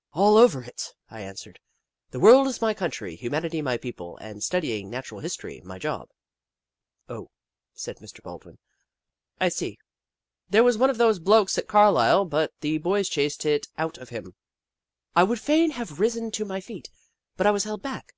"All 0.12 0.36
over 0.36 0.62
it," 0.62 0.92
I 1.08 1.22
answered." 1.22 1.58
The 2.10 2.20
world 2.20 2.46
is 2.48 2.60
my 2.60 2.74
country, 2.74 3.16
humanity 3.16 3.62
my 3.62 3.78
people, 3.78 4.18
and 4.18 4.42
study 4.44 4.78
ing 4.78 4.90
Natural 4.90 5.20
History 5.22 5.62
my 5.64 5.78
job."" 5.78 6.10
Oh," 7.08 7.30
said 7.72 7.96
Mr. 7.96 8.22
Baldwin." 8.22 8.58
I 9.40 9.48
see. 9.48 9.78
There 10.50 10.62
was 10.64 10.76
one 10.76 10.90
of 10.90 10.98
those 10.98 11.18
blokes 11.18 11.56
at 11.56 11.66
Carlisle, 11.66 12.26
but 12.26 12.52
the 12.60 12.76
boys 12.76 13.08
chased 13.08 13.46
it 13.46 13.68
out 13.78 13.96
of 13.96 14.10
him," 14.10 14.34
I 15.16 15.22
would 15.22 15.40
fain 15.40 15.70
have 15.70 15.98
risen 15.98 16.30
to 16.32 16.44
my 16.44 16.60
feet, 16.60 16.90
but 17.38 17.46
I 17.46 17.50
was 17.50 17.64
held 17.64 17.80
back. 17.80 18.12